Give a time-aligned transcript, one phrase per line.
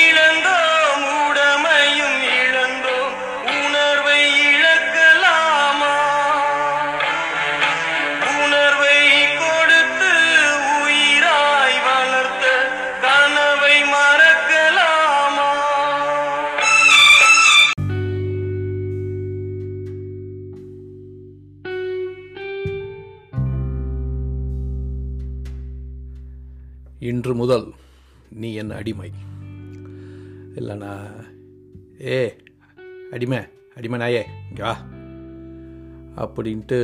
[0.00, 3.14] இழந்தோம் உடமையும் இழந்தோம்
[3.56, 5.94] உணர்வை இழக்கலாமா?
[8.36, 8.98] உணர்வை
[9.36, 10.12] கொடுத்து
[10.76, 12.46] உயிராய் வளர்த்த
[13.00, 15.50] கனவை மறக்கலாமா?
[27.00, 27.69] இன்று முதல்
[28.80, 29.10] அடிமை.
[30.54, 30.92] இல்லைனா
[32.00, 32.36] ஏ
[33.10, 33.38] அடிமை
[33.76, 34.74] அடிமை நாயே இங்கே வா.
[36.16, 36.78] அப்படின்ட்டு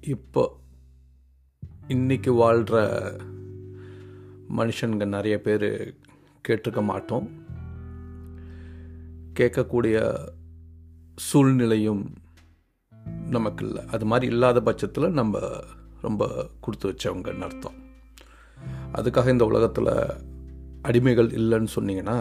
[0.00, 0.42] இப்போ
[1.88, 2.78] இன்னைக்கு வாழ்கிற
[4.56, 5.94] மனுஷனுங்க நிறைய பேர்
[6.48, 7.28] கேட்டிருக்க மாட்டோம்.
[9.34, 9.96] கேட்கக்கூடிய
[11.16, 12.04] சூழ்நிலையும்
[13.28, 13.82] நமக்கு இல்லை.
[13.86, 15.38] அது மாதிரி இல்லாத பட்சத்தில் நம்ம
[16.00, 17.78] ரொம்ப கொடுத்து வச்சவங்கன்னு அர்த்தம்.
[18.92, 20.28] அதுக்காக இந்த உலகத்தில்
[20.82, 22.18] அடிமைகள் இல்லைன்னு சொன்னீங்கன்னா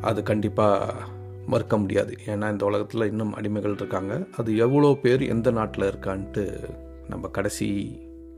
[0.00, 0.94] அது கண்டிப்பாக
[1.46, 2.18] மறுக்க முடியாது.
[2.26, 4.26] ஏன்னா இந்த உலகத்தில் இன்னும் அடிமைகள் இருக்காங்க.
[4.36, 6.44] அது எவ்வளோ பேர் எந்த நாட்டில் இருக்கான்ட்டு
[7.08, 7.68] நம்ம கடைசி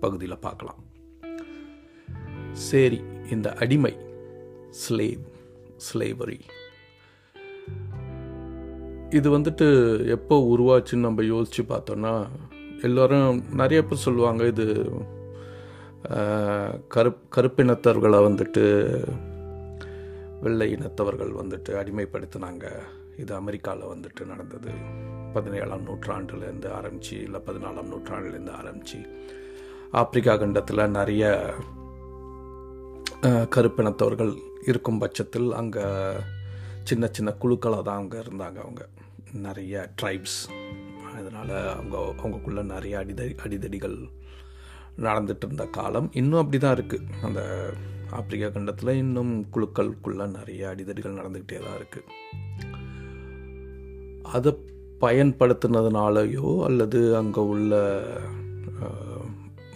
[0.00, 0.80] பகுதியில் பார்க்கலாம்.
[2.52, 3.00] சரி
[3.30, 3.94] இந்த அடிமை
[4.82, 5.24] ஸ்லேவ்
[5.86, 6.40] ஸ்லேவரி
[9.10, 9.66] இது வந்துட்டு
[10.06, 12.26] எப்போ உருவாச்சுன்னு நம்ம யோசித்து பார்த்தோன்னா
[12.82, 14.66] எல்லோரும் நிறைய பேர் சொல்லுவாங்க இது
[16.88, 18.64] கருப் கருப்பினத்தவர்களை வந்துட்டு
[20.40, 22.64] வெள்ளை இனத்தவர்கள் வந்துட்டு அடிமைப்படுத்தினாங்க.
[23.16, 24.70] இது அமெரிக்காவில் வந்துட்டு நடந்தது.
[25.34, 28.98] பதினேழாம் நூற்றாண்டுலேருந்து ஆரம்பித்து இல்லை பதினாலாம் நூற்றாண்டுலேருந்து ஆரம்பித்து
[29.90, 31.54] ஆப்பிரிக்கா கண்டத்தில் நிறைய
[33.56, 34.32] கருப்பினத்தவர்கள்
[34.66, 35.84] இருக்கும் பட்சத்தில் அங்கே
[36.82, 38.82] சின்ன சின்ன குழுக்களாக தான் அங்கே இருந்தாங்க அவங்க.
[39.32, 40.40] நிறைய ட்ரைப்ஸ்
[41.16, 43.98] அதனால் அவங்க அவங்கக்குள்ளே நிறைய அடிதடி அடிதடிகள்
[44.98, 47.40] நடந்துட்டு இருந்த காலம் இன்னும் அப்படி தான் இருக்குது அந்த
[48.10, 52.04] ஆப்பிரிக்கா கண்டத்தில் இன்னும் குழுக்களுக்குள்ளே நிறைய அடிதடிகள் நடந்துக்கிட்டே தான் இருக்குது
[54.32, 54.52] அதை
[55.00, 57.74] பயன்படுத்தினதுனாலையோ அல்லது அங்கே உள்ள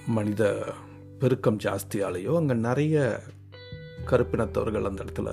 [0.09, 0.45] மனித
[1.19, 2.97] பெருக்கம் ஜாஸ்தியாலேயோ அங்கே நிறைய
[4.05, 5.31] கருப்பினத்தவர்கள் அந்த இடத்துல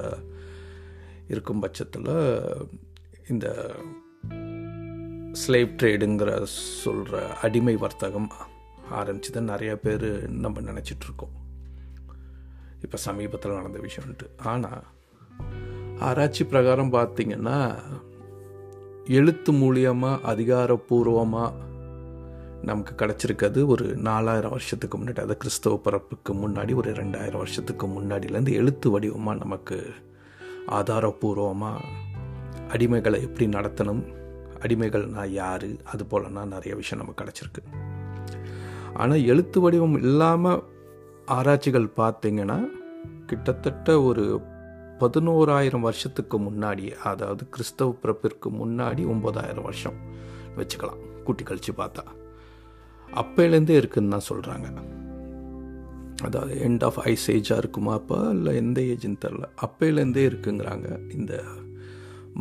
[1.27, 2.11] இருக்கும் பட்சத்தில்
[3.29, 3.47] இந்த
[5.37, 6.31] ஸ்லேவ் ட்ரேடுங்கிற
[6.83, 8.29] சொல்கிற அடிமை வர்த்தகம்
[8.91, 11.35] ஆரம்பிச்சதை நிறைய பேர் நம்ம நினச்சிட்ருக்கோம்.
[12.81, 14.27] இப்போ சமீபத்தில் நடந்த விஷயம்ன்ட்டு.
[14.43, 14.83] ஆனால்
[15.99, 17.79] ஆராய்ச்சி பிரகாரம் பார்த்திங்கன்னா
[19.07, 21.65] எழுத்து மூலியமாக அதிகாரப்பூர்வமாக
[22.61, 28.89] நமக்கு கிடச்சிருக்கிறது ஒரு நாலாயிரம் வருஷத்துக்கு முன்னாடி அதாவது கிறிஸ்தவ பிறப்புக்கு முன்னாடி ஒரு ரெண்டாயிரம் வருஷத்துக்கு முன்னாடிலேருந்து எழுத்து
[28.89, 29.77] வடிவமாக நமக்கு
[30.69, 31.85] ஆதாரப்பூர்வமாக
[32.73, 34.03] அடிமைகளை எப்படி நடத்தணும்
[34.59, 37.86] அடிமைகள்னால் யார் அது போலன்னா நிறைய விஷயம் நமக்கு கிடச்சிருக்கு.
[38.97, 40.63] ஆனால் எழுத்து வடிவம் இல்லாமல்
[41.25, 42.69] ஆராய்ச்சிகள் பார்த்திங்கன்னா
[43.25, 44.41] கிட்டத்தட்ட ஒரு
[44.99, 49.97] பதினோராயிரம் வருஷத்துக்கு முன்னாடி அதாவது கிறிஸ்தவ பிறப்பிற்கு முன்னாடி ஒம்பதாயிரம் வருஷம்
[50.55, 52.03] வச்சுக்கலாம் கூட்டி கழித்து பார்த்தா.
[53.15, 54.67] அப்போலேருந்தே இருக்குன்னு தான் சொல்கிறாங்க
[56.23, 58.27] அதாவது எண்ட் ஆஃப் ஐஸ் ஏஜாக இருக்குமா அப்போ?
[58.29, 61.43] இல்லை எந்த ஏஜ்னு தெரில அப்போலேருந்தே இருக்குங்கிறாங்க இந்த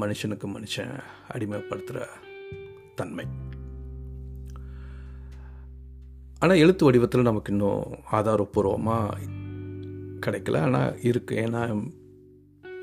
[0.00, 0.94] மனுஷனுக்கு மனுஷன்
[1.34, 2.04] அடிமைப்படுத்துகிற
[2.94, 3.26] தன்மை.
[6.42, 7.84] ஆனால் எழுத்து வடிவத்தில் நமக்கு இன்னும்
[8.18, 9.20] ஆதாரப்பூர்வமாக
[10.24, 10.60] கிடைக்கல.
[10.66, 11.62] ஆனால் இருக்குது ஏன்னா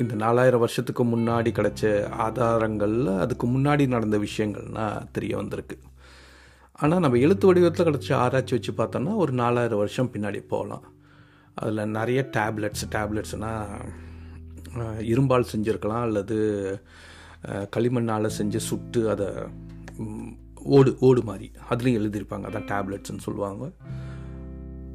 [0.02, 1.84] இந்த நாலாயிரம் வருஷத்துக்கு முன்னாடி கிடைச்ச
[2.26, 5.78] ஆதாரங்களில் அதுக்கு முன்னாடி நடந்த விஷயங்கள்னால் தெரிய வந்திருக்கு.
[6.82, 10.86] ஆனால் நம்ம எழுத்து வடிவத்தில் கிடச்ச ஆராய்ச்சி வச்சு பார்த்தோன்னா ஒரு நாலாயிரம் வருஷம் பின்னாடி போகலாம்.
[11.62, 13.68] அதில் நிறைய டேப்லெட்ஸ் டேப்லெட்ஸ்னால்
[15.12, 16.38] இரும்பால் செஞ்சுருக்கலாம் அல்லது
[17.76, 19.28] களிமண்ணால் செஞ்சு சுட்டு அதை
[20.64, 21.52] ஓடு ஓடு மாதிரி.
[21.70, 22.46] அதுலேயும் எழுதியிருப்பாங்க.
[22.46, 23.72] அதான் டேப்லெட்ஸ்னு சொல்லுவாங்க.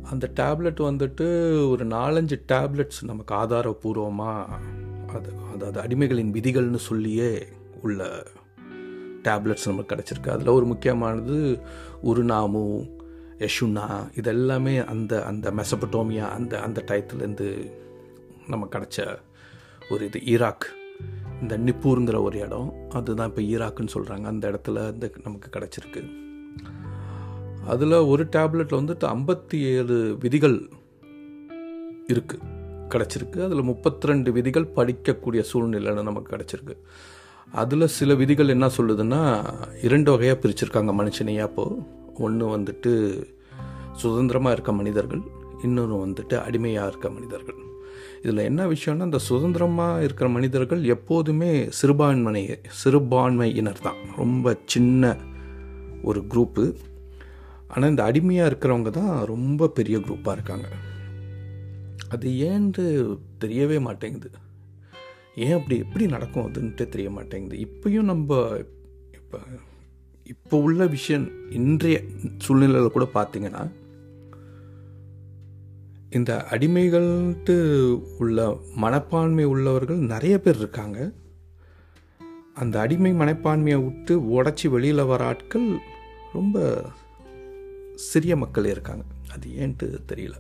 [0.03, 4.47] அந்த டேப்லெட் வந்துட்டு ஒரு நாலஞ்சு டேப்லெட்ஸ் நமக்கு ஆதாரபூர்வமாக
[5.09, 7.47] அது அதாவது அடிமைகளின் விதிகள்னு சொல்லியே
[7.83, 8.27] உள்ள
[9.23, 10.31] டேப்லெட்ஸ் நமக்கு கிடச்சிருக்கு.
[10.31, 11.61] அதில் ஒரு முக்கியமானது
[12.05, 12.91] உருநாமு
[13.39, 17.73] யஷுனா இதெல்லாமே அந்த அந்த மெசபட்டோமியா அந்த அந்த டயத்துலேருந்து
[18.49, 19.19] நம்ம கிடச்ச
[19.91, 20.21] ஒரு இது.
[20.25, 20.76] ஈராக்.
[21.43, 22.73] இந்த நிப்பூருங்கிற ஒரு இடம்.
[22.90, 26.02] அதுதான் இப்போ ஈராக்குன்னு சொல்கிறாங்க அந்த இடத்துல இந்த நமக்கு கிடச்சிருக்கு.
[27.67, 30.70] அதில் ஒரு டேப்லெட்டில் வந்துட்டு ஐம்பத்தி ஏழு விதிகள்
[32.12, 32.56] இருக்குது
[32.93, 33.38] கிடச்சிருக்கு.
[33.44, 36.76] அதில் முப்பத்தி ரெண்டு விதிகள் படிக்கக்கூடிய சூழ்நிலைன்னு நமக்கு கிடச்சிருக்கு.
[37.52, 39.20] அதில் சில விதிகள் என்ன சொல்லுதுன்னா
[39.82, 41.82] இரண்டு வகையாக பிரிச்சிருக்காங்க மனுஷனையா அப்போது
[42.14, 42.93] ஒன்று வந்துட்டு
[43.93, 45.23] சுதந்திரமாக இருக்க மனிதர்கள்
[45.62, 47.61] இன்னொன்று வந்துட்டு அடிமையாக இருக்க மனிதர்கள்.
[48.23, 52.43] இதில் என்ன விஷயம்னா இந்த சுதந்திரமாக இருக்கிற மனிதர்கள் எப்போதுமே சிறுபான்மை
[52.81, 54.00] சிறுபான்மையினர் தான்.
[54.17, 55.12] ரொம்ப சின்ன
[56.03, 56.65] ஒரு குரூப்பு.
[57.69, 60.69] ஆனால் இந்த அடிமையாக இருக்கிறவங்க தான் ரொம்ப பெரிய குரூப்பாக இருக்காங்க.
[62.15, 62.85] அது ஏன்ட்டு
[63.44, 64.31] தெரியவே மாட்டேங்குது.
[65.47, 67.56] ஏன் அப்படி எப்படி நடக்கும் அதுன்ட்டு தெரிய மாட்டேங்குது.
[67.67, 68.38] இப்பயும் நம்ம
[69.19, 69.38] இப்போ
[70.32, 71.26] இப்போ உள்ள விஷயம்
[71.59, 71.99] இன்றைய
[72.44, 73.62] சூழ்நிலையில் கூட பார்த்தீங்கன்னா
[76.10, 77.55] இந்த அடிமைகள்ட்டு
[78.19, 81.12] உள்ள மனப்பான்மை உள்ளவர்கள் நிறைய பேர் இருக்காங்க.
[82.55, 85.78] அந்த அடிமை மனப்பான்மையை விட்டு உடச்சி வெளியில் வர ஆட்கள்
[86.32, 86.82] ரொம்ப
[87.94, 89.05] சிறிய மக்கள் இருக்காங்க.
[89.34, 90.37] அது ஏன்ட்டு தெரியல.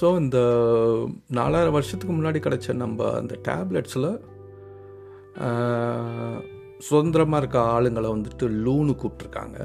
[0.00, 0.38] ஸோ இந்த
[1.28, 4.10] நாலாயிரம் வருஷத்துக்கு முன்னாடி கிடச்ச நம்ம அந்த டேப்லெட்ஸில்
[6.78, 9.58] சுதந்திரமாக இருக்க ஆளுங்களை வந்துட்டு லூனு கூப்பிட்ருக்காங்க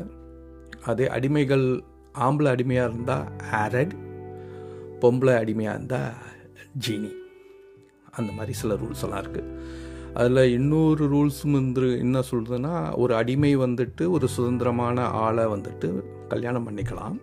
[0.84, 1.66] அதே அடிமைகள்
[2.26, 3.28] ஆம்பளை அடிமையாக இருந்தால்
[3.62, 3.94] ஆரட்
[5.02, 6.12] பொம்பளை அடிமையாக இருந்தால்
[6.86, 7.12] ஜீனி.
[8.18, 9.54] அந்த மாதிரி சில ரூல்ஸ் எல்லாம் இருக்குது
[10.20, 15.90] அதில் இன்னொரு ரூல்ஸும் வந்து என்ன சொல்கிறதுன்னா ஒரு அடிமை வந்துட்டு ஒரு சுதந்திரமான ஆளை வந்துட்டு
[16.34, 17.18] கல்யாணம் பண்ணிக்கலாம்.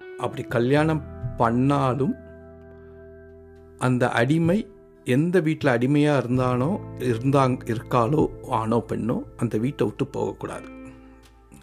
[0.00, 1.02] அப்படி கல்யாணம்
[1.40, 2.14] பண்ணாலும்
[3.86, 4.58] அந்த அடிமை
[5.16, 6.70] எந்த வீட்டில் அடிமையாக இருந்தானோ
[7.10, 8.24] இருந்தாங்க இருக்காளோ
[8.58, 10.68] ஆணோ பெண்ணோ அந்த வீட்டை விட்டு போகக்கூடாது.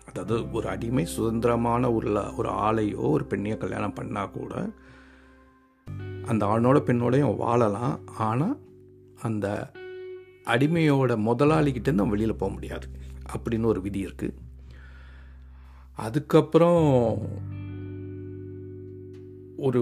[0.10, 4.54] அதாவது ஒரு அடிமை சுதந்திரமான உள்ள ஒரு ஆளையோ ஒரு பெண்ணையோ கல்யாணம் பண்ணால் கூட
[6.26, 8.00] அந்த ஆணோட பெண்ணோடையும் வாழலாம்.
[8.28, 8.58] ஆனால்
[9.22, 9.48] அந்த
[10.46, 12.88] அடிமையோட முதலாளிகிட்டேருந்து நம்ம வெளியில் போக முடியாது.
[13.32, 14.38] அப்படின்னு ஒரு விதி இருக்குது
[15.96, 16.86] அதுக்கப்புறம்
[19.58, 19.82] ஒரு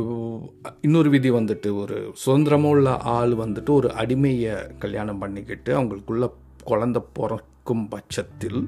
[0.82, 6.28] இன்னொரு விதி வந்துட்டு ஒரு சுதந்திரமாக உள்ள ஆள் வந்துட்டு ஒரு அடிமையை கல்யாணம் பண்ணிக்கிட்டு அவங்களுக்குள்ள
[6.66, 8.62] குழந்த பிறக்கும் பட்சத்தில்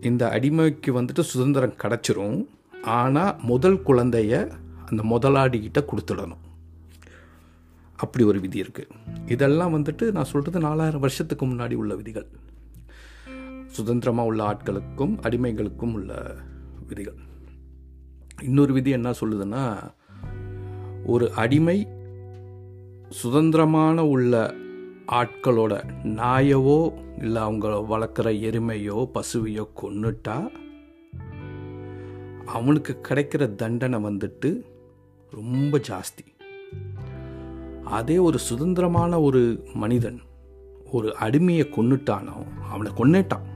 [0.00, 2.46] இந்த அடிமைக்கு வந்துட்டு சுதந்திரம் கிடச்சிரும்.
[2.82, 4.52] ஆனால் முதல் குழந்தைய
[4.86, 6.44] அந்த முதலாளிகிட்ட கொடுத்துடணும்.
[7.96, 8.94] அப்படி ஒரு விதி இருக்குது
[9.26, 12.28] இதெல்லாம் வந்துட்டு நான் சொல்கிறது நாலாயிரம் வருஷத்துக்கு முன்னாடி உள்ள விதிகள்.
[13.66, 16.36] சுதந்திரமாக உள்ள ஆட்களுக்கும் அடிமைகளுக்கும் உள்ள
[16.88, 17.18] விதிகள்.
[18.42, 19.64] இன்னொரு விதி என்ன சொல்லுதுன்னா
[21.04, 21.88] ஒரு அடிமை
[23.08, 24.54] சுதந்திரமான உள்ள
[25.10, 25.74] ஆட்களோட
[26.04, 30.50] நாயவோ இல்லை அவங்க வளர்க்குற எருமையோ பசுவையோ கொன்னுட்டா
[32.46, 34.60] அவனுக்கு கிடைக்கிற தண்டனை வந்துட்டு
[35.30, 36.24] ரொம்ப ஜாஸ்தி.
[37.84, 40.20] அதே ஒரு சுதந்திரமான ஒரு மனிதன்
[40.90, 42.36] ஒரு அடிமையை கொன்னுட்டானோ
[42.70, 43.46] அவனை கொன்னுட்டான்.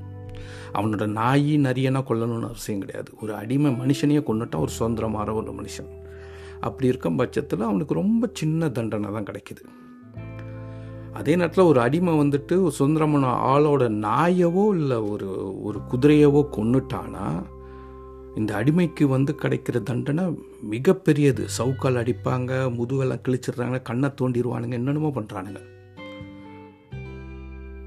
[0.73, 3.13] அவனோட நாய் நரியனா கொல்லணும்னு அவசியம் கிடையாது.
[3.23, 5.91] ஒரு அடிமை மனுஷனையே கொண்டுட்டான் ஒரு சுதந்திரமான ஒரு மனுஷன்.
[6.61, 9.65] அப்படி இருக்கும் பட்சத்தில் அவனுக்கு ரொம்ப சின்ன தண்டனை தான் கிடைக்குது.
[11.19, 15.29] அதே நேரத்தில் ஒரு அடிமை வந்துட்டு ஒரு சுதந்திரமான ஆளோட நாயவோ இல்லை ஒரு
[15.63, 17.27] ஒரு குதிரையவோ கொண்டுட்டானா
[18.35, 20.25] இந்த அடிமைக்கு வந்து கிடைக்கிற தண்டனை
[20.71, 21.43] மிகப்பெரியது.
[21.59, 25.61] சவுக்கால் அடிப்பாங்க முதுகெல்லாம் கிழிச்சிடுறாங்க கண்ணை தோண்டிடுவானுங்க என்னென்னமோ பண்ணுறானுங்க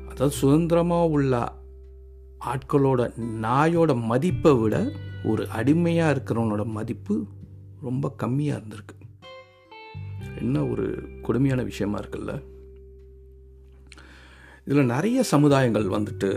[0.10, 1.34] அதாவது சுதந்திரமாக உள்ள
[2.52, 3.02] ஆட்களோட
[3.46, 4.76] நாயோட மதிப்பை விட
[5.24, 7.16] ஒரு அடிமையாக இருக்கிறவனோட மதிப்பு
[7.82, 8.96] ரொம்ப கம்மியாக இருந்திருக்கு.
[10.42, 10.86] என்ன ஒரு
[11.22, 12.34] கொடுமையான விஷயமா இருக்குல்ல?
[14.68, 16.30] இதில் நிறைய சமுதாயங்கள் வந்துட்டு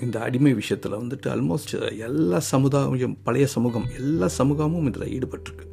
[0.00, 5.66] இந்த அடிமை விஷயத்தில் வந்துட்டு ஆல்மோஸ்ட் எல்லா சமுதாயம் பழைய சமூகம் எல்லா சமூகமும் இதில் ஈடுபட்டிருக்கு.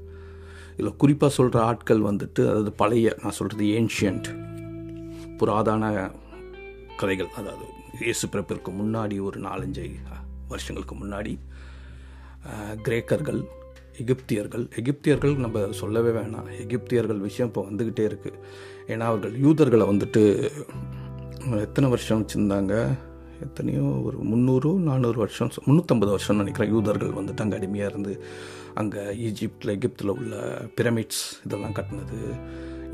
[0.74, 4.28] இதில் குறிப்பாக சொல்கிற ஆட்கள் வந்துட்டு அதாவது பழைய நான் சொல்கிறது ஏன்ஷியன்ட்
[5.40, 6.12] புராதான
[6.98, 7.66] கதைகள் அதாவது
[8.02, 9.86] இயேசு பிறப்பிற்கு முன்னாடி ஒரு நாலஞ்சு
[10.48, 11.34] வருஷங்களுக்கு முன்னாடி
[12.86, 13.42] கிரேக்கர்கள்
[14.02, 16.48] எகிப்தியர்கள் எகிப்தியர்கள் நம்ம சொல்லவே வேணாம்.
[16.64, 18.40] எகிப்தியர்கள் விஷயம் இப்போ வந்துக்கிட்டே இருக்குது
[18.88, 20.24] ஏன்னா அவர்கள் யூதர்களை வந்துட்டு
[21.66, 22.74] எத்தனை வருஷம் வச்சுருந்தாங்க?
[23.46, 26.74] எத்தனையோ ஒரு முந்நூறு நானூறு வருஷம் முந்நூற்றம்பது வருஷம்னு நினைக்கிறேன்.
[26.76, 28.14] யூதர்கள் வந்துட்டு அங்கே அடிமையாக இருந்து.
[28.82, 30.36] அங்கே ஈஜிப்டில் எகிப்தில் உள்ள
[30.80, 32.20] பிரமிட்ஸ் இதெல்லாம் கட்டினது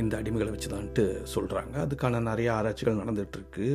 [0.02, 3.68] இந்த அடிமைகளை வச்சு தான்ட்டு சொல்கிறாங்க அதுக்கான நிறைய ஆராய்ச்சிகள் நடந்துகிட்ருக்கு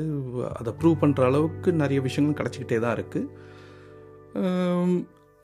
[0.58, 3.30] அதை ப்ரூவ் பண்ணுற அளவுக்கு நிறைய விஷயங்கள் கிடச்சிக்கிட்டே தான் இருக்குது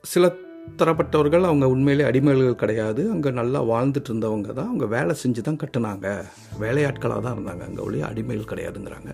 [0.03, 0.25] சில
[0.79, 3.01] தரப்பட்டவர்கள் அவங்க உண்மையிலே அடிமைகள் கிடையாது.
[3.13, 4.69] அங்கே நல்லா வாழ்ந்துட்டு இருந்தவங்க தான்.
[4.71, 6.07] அவங்க வேலை செஞ்சு தான் கட்டினாங்க.
[6.63, 7.63] வேலையாட்களாக தான் இருந்தாங்க.
[7.69, 9.11] அங்கே ஒழிய அடிமைகள் கிடையாதுங்கிறாங்க.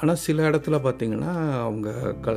[0.00, 1.32] ஆனால் சில இடத்துல பார்த்திங்கன்னா
[1.66, 1.88] அவங்க
[2.26, 2.36] க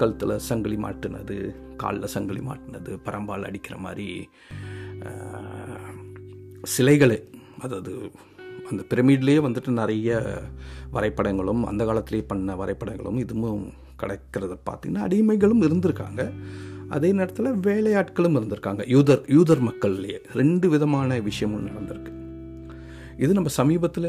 [0.00, 1.36] கழுத்தில் சங்கிலி மாட்டினது
[1.82, 4.06] காலில் சங்கிலி மாட்டினது பரம்பால் அடிக்கிற மாதிரி
[6.74, 7.18] சிலைகளே
[7.64, 7.92] அதாவது
[8.70, 10.18] அந்த பிரமிட்லேயே வந்துட்டு நிறைய
[10.96, 13.64] வரைபடங்களும் அந்த காலத்திலேயே பண்ண வரைபடங்களும் இதுவும்
[14.02, 16.22] கிடைக்கிறத பார்த்திங்கன்னா அடிமைகளும் இருந்திருக்காங்க.
[16.96, 18.82] அதே நேரத்தில் வேலையாட்களும் இருந்திருக்காங்க.
[18.94, 20.18] யூதர் யூதர் மக்கள்லேயே.
[20.40, 22.12] ரெண்டு விதமான விஷயமும் நடந்திருக்கு.
[23.24, 24.08] இது நம்ம சமீபத்தில்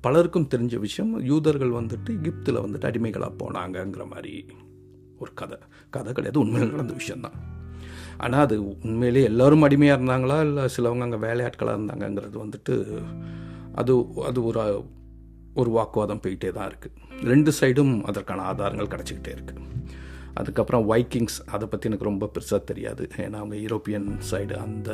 [0.00, 1.12] பலருக்கும் தெரிஞ்ச விஷயம்.
[1.30, 4.32] யூதர்கள் வந்துட்டு எகிப்தில் வந்துட்டு அடிமைகளாக போனாங்கங்கிற மாதிரி
[5.22, 5.58] ஒரு கதை.
[5.96, 7.36] கதை கிடையாது உண்மையில் நடந்த விஷயந்தான்
[8.24, 10.36] ஆனால் அது உண்மையிலே எல்லோரும் அடிமையாக இருந்தாங்களா?
[10.48, 12.74] இல்லை சிலவங்க அங்கே வேலையாட்களாக இருந்தாங்கங்கிறது வந்துட்டு
[13.80, 13.94] அது
[14.28, 14.60] அது ஒரு
[15.60, 19.60] ஒரு வாக்குவாதம் போயிட்டே தான் இருக்குது ரெண்டு சைடும் அதற்கான ஆதாரங்கள் கிடச்சிக்கிட்டே இருக்குது
[20.40, 23.04] அதுக்கப்புறம் வைக்கிங்ஸ் அதை பற்றி எனக்கு ரொம்ப பெருசாக தெரியாது.
[23.24, 24.90] ஏன்னா அவங்க யூரோப்பியன் சைடு அந்த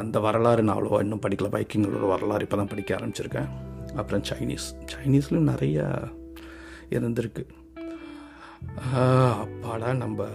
[0.00, 1.48] அந்த வரலாறு நான் அவ்வளோவா இன்னும் படிக்கல.
[1.54, 3.48] பைக்கிங்களோட வரலாறு இப்போ தான் படிக்க ஆரம்பிச்சிருக்கேன்.
[4.00, 5.86] அப்புறம் சைனீஸ் சைனீஸ்லையும் நிறையா
[6.96, 7.44] இருந்திருக்கு.
[9.42, 10.26] அப்பாடா நம்ம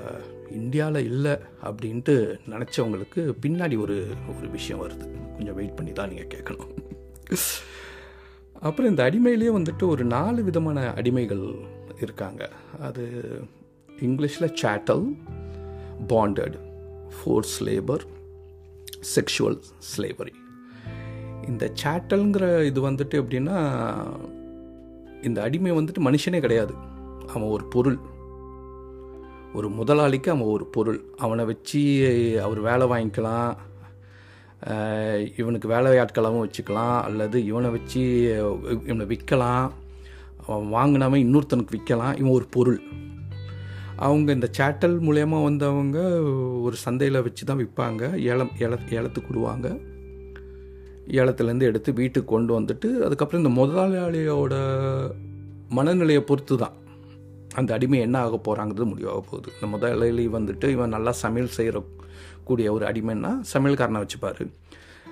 [0.60, 1.34] இந்தியாவில் இல்லை
[1.68, 2.16] அப்படின்ட்டு
[2.54, 3.98] நினச்சவங்களுக்கு பின்னாடி ஒரு
[4.38, 5.06] ஒரு விஷயம் வருது.
[5.36, 6.74] கொஞ்சம் வெயிட் பண்ணி தான் நீங்கள் கேட்கணும்.
[8.68, 11.46] அப்புறம் இந்த அடிமையிலேயே வந்துட்டு ஒரு நாலு விதமான அடிமைகள்
[12.02, 12.50] இருக்காங்க.
[12.82, 13.04] அது
[14.02, 15.06] இங்கிலீஷில் chattel
[16.08, 16.56] bonded
[17.16, 18.06] force labour
[19.16, 19.60] sexual
[19.92, 20.34] slavery
[21.48, 23.58] இந்த சேட்டல்ங்கிற இது வந்துட்டு எப்படின்னா
[25.24, 26.74] இந்த அடிமை வந்துட்டு மனுஷனே கிடையாது.
[27.28, 27.98] அவன் ஒரு பொருள்.
[29.54, 31.06] ஒரு முதலாளிக்கு அவன் ஒரு பொருள்.
[31.18, 31.82] அவனை வச்சு
[32.44, 33.56] அவர் வேலை வாங்கிக்கலாம்
[35.38, 38.02] இவனுக்கு வேலையாட்களாகவும் வச்சுக்கலாம் அல்லது இவனை வச்சு
[38.86, 39.70] இவனை விற்கலாம்.
[40.48, 42.82] அவன் இன்னொருத்தனுக்கு விற்கலாம் இவன் ஒரு பொருள்.
[43.96, 46.22] அவங்க இந்த சேட்டல் மூலயமா வந்தவங்க
[46.62, 49.68] ஒரு சந்தையில் வச்சு தான் விற்பாங்க ஏலம் ஏல ஏலத்துக்கு விடுவாங்க.
[51.08, 54.56] ஏலத்துலேருந்து எடுத்து வீட்டுக்கு கொண்டு வந்துட்டு அதுக்கப்புறம் இந்த முதலாளியோட
[55.70, 56.72] மனநிலையை பொறுத்து தான்
[57.56, 59.52] அந்த அடிமை என்ன ஆக போகிறாங்கிறது முடிவாக போகுது.
[59.54, 61.86] இந்த முதலாளி வந்துட்டு இவன் நல்லா சமையல் செய்கிற
[62.44, 64.52] கூடிய ஒரு அடிமைன்னா சமையல்காரனை வச்சுப்பார்.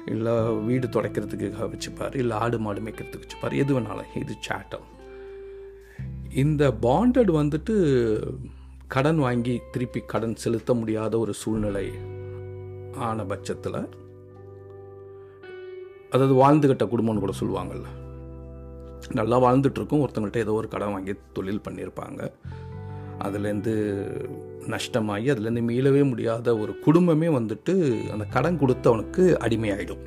[0.05, 0.33] இல்லை
[0.65, 2.15] வீடு துடைக்கிறதுக்கு வச்சுப்பார்.
[2.15, 3.55] இல்லை ஆடு மாடு மேய்க்கிறதுக்கு வச்சுப்பார்.
[3.55, 4.11] எது வேணாலும்.
[4.15, 4.85] இது சேட்டல்
[6.33, 7.75] இந்த பாண்டட் வந்துட்டு
[8.87, 11.91] கடன் வாங்கி திருப்பி கடன் செலுத்த முடியாத ஒரு சூழ்நிலை
[12.95, 13.89] ஆன பட்சத்தில்
[16.09, 17.85] அதாவது வாழ்ந்துகிட்ட குடும்பம்னு கூட சொல்லுவாங்கள்ல
[19.13, 22.31] நல்லா வாழ்ந்துட்டுருக்கும் ஒருத்தங்கள்ட்ட ஒருத்தவங்கள்ட்ட ஏதோ ஒரு கடன் வாங்கி தொழில் பண்ணியிருப்பாங்க.
[23.19, 23.73] அதுலேருந்து
[24.67, 30.05] நஷ்டமாகி அதுலேருந்து மீளவே முடியாத ஒரு குடும்பமே வந்துட்டு அந்த கடன் கொடுத்தவனுக்கு அடிமையாயிடும்.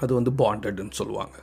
[0.00, 1.34] அது வந்து பாண்டட்னு சொல்லுவாங்க.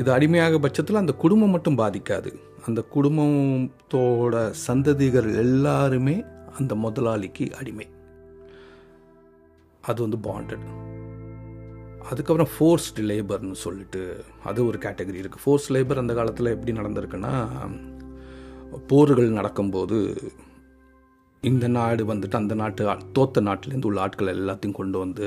[0.00, 2.30] இது அடிமையாக பட்சத்தில் அந்த குடும்பம் மட்டும் பாதிக்காது.
[2.66, 4.34] அந்த குடும்பத்தோட
[4.66, 6.16] சந்ததிகள் எல்லாருமே
[6.58, 7.86] அந்த முதலாளிக்கு அடிமை.
[9.88, 10.66] அது வந்து பாண்டட்
[12.10, 14.00] அதுக்கப்புறம் ஃபோர்ஸ்டு லேபர்னு சொல்லிட்டு
[14.44, 17.32] அது ஒரு கேட்டகரி இருக்குது ஃபோர்ஸ் லேபர் அந்த காலத்தில் எப்படி நடந்திருக்குன்னா
[18.86, 19.98] போர்கள் நடக்கும்போது
[21.48, 22.82] இந்த நாடு வந்துட்டு அந்த நாட்டு
[23.16, 25.26] தோத்த நாட்டிலேருந்து உள்ள ஆட்கள் எல்லாத்தையும் கொண்டு வந்து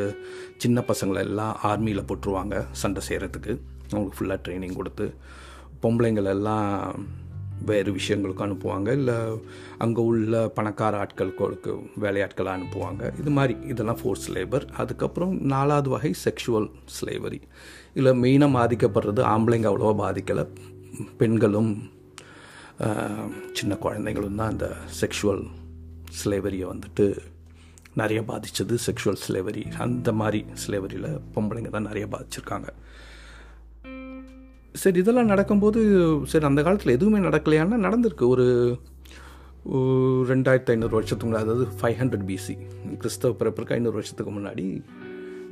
[0.64, 3.52] சின்ன பசங்களை எல்லாம் ஆர்மியில் போட்டுருவாங்க சண்டை செய்கிறதுக்கு
[3.92, 5.06] அவங்களுக்கு ஃபுல்லாக ட்ரைனிங் கொடுத்து
[5.84, 6.70] பொம்பளைங்களெல்லாம்
[7.70, 8.90] வேறு விஷயங்களுக்கு அனுப்புவாங்க.
[9.00, 9.18] இல்லை
[9.84, 11.72] அங்கே உள்ள பணக்கார ஆட்களுக்கு
[12.04, 13.04] வேலையாட்களாக அனுப்புவாங்க.
[13.22, 17.40] இது மாதிரி இதெல்லாம் ஃபோர்ஸ் லேபர் அதுக்கப்புறம் நாலாவது வகை செக்ஷுவல் ஸ்லேவரி
[17.96, 20.46] இதில் மெயினாக பாதிக்கப்படுறது ஆம்பளைங்க அவ்வளோவா பாதிக்கலை.
[21.22, 21.72] பெண்களும்
[23.60, 24.68] சின்ன குழந்தைங்களும் தான் இந்த
[25.02, 25.44] செக்ஷுவல்
[26.24, 27.18] ஸ்லேவரியை வந்துட்டு
[27.94, 32.68] நிறைய பாதித்தது செக்ஷுவல் ஸ்லேவரி அந்த மாதிரி ஸ்லேவரியில் பொம்பளைங்க தான் நிறைய பாதிச்சிருக்காங்க.
[34.74, 35.80] சரி இதெல்லாம் நடக்கும்போது
[36.26, 38.28] சரி அந்த காலத்தில் எதுவுமே நடக்கலையான்னா நடந்திருக்கு.
[38.28, 38.46] ஒரு
[39.68, 42.58] ரெண்டாயிரத்தி ரெண்டாயிரத்து ஐநூறு வருஷத்துக்கு முன்னாடி அதாவது ஃபைவ் ஹண்ட்ரட் பிசி
[42.98, 44.84] கிறிஸ்தவ பிறப்பிற்கு ஐநூறு வருஷத்துக்கு முன்னாடி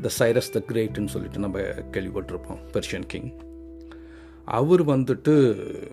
[0.01, 1.59] த சைரஸ் த கிரேட்டுன்னு சொல்லிட்டு நம்ம
[1.91, 3.44] கேள்விப்பட்டிருப்போம் பெர்ஷியன் கிங்
[4.45, 5.33] அவர் வந்துட்டு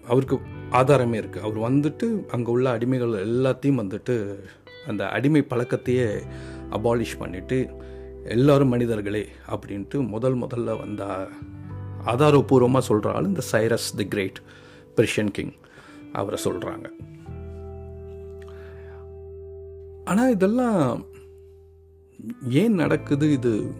[0.07, 0.37] அவருக்கு
[0.71, 4.37] ஆதாரமே இருக்குது அவர் வந்துட்டு அங்கே உள்ள அடிமைகள் எல்லாத்தையும் வந்துட்டு
[4.87, 6.23] அந்த அடிமை பழக்கத்தையே
[6.71, 7.71] அபாலிஷ் பண்ணிவிட்டு
[8.25, 11.29] எல்லாரும் மனிதர்களே அப்படின்ட்டு முதல் முதல்ல வந்த
[12.05, 14.39] ஆதாரபூர்வமாக சொல்கிற ஆள் இந்த Cyrus the great
[14.97, 15.53] Persian king
[16.13, 16.87] அவரை சொல்கிறாங்க
[20.05, 21.07] ஆனால் இதெல்லாம்
[22.51, 23.33] ஏன் நடக்குது?
[23.33, 23.73] இது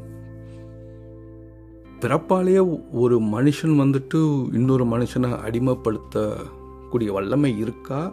[2.03, 8.13] பிறப்பாலேயே ஒரு மனுஷன் வந்துட்டு இன்னொரு மனுஷனை அடிமைப்படுத்தக்கூடிய வல்லமை இருக்கா?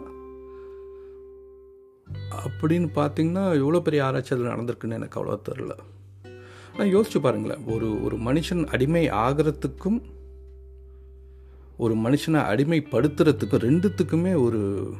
[2.44, 5.76] அப்படின்னு பார்த்தீங்கன்னா எவ்வளோ பெரிய ஆராய்ச்சி அதில் நடந்திருக்குன்னு எனக்கு அவ்வளோ தெரில
[6.72, 7.66] ஆனால் யோசிச்சு பாருங்களேன்.
[7.66, 10.02] ஒரு ஒரு மனுஷன் அடிமை ஆகிறதுக்கும்
[11.76, 14.90] ஒரு மனுஷனை அடிமைப்படுத்துறதுக்கும் ரெண்டுத்துக்குமே ஒரு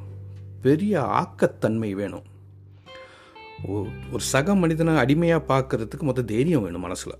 [0.62, 2.22] பெரிய ஆக்கத்தன்மை வேணும்.
[3.66, 7.14] ஒ- ஒரு சக மனிதனை அடிமையாக பார்க்கறதுக்கு மொத்த தைரியம் வேணும் மனசில்.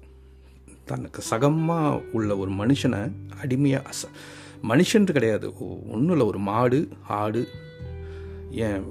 [0.91, 4.09] தனக்கு சகமாக உள்ள ஒரு மனுஷனை அடிமையாக அச
[4.69, 5.53] மனுஷன்ட்டு கிடையாது.
[5.91, 6.27] ஒன்றும் இல்லை.
[6.27, 7.49] ஒரு மாடு ஆடு
[8.51, 8.83] ஏன்